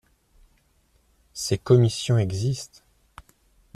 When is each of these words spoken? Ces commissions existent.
Ces 1.35 1.59
commissions 1.59 2.17
existent. 2.17 2.81